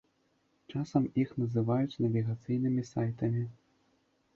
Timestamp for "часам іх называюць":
0.75-2.01